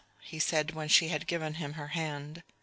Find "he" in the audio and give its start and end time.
0.21-0.39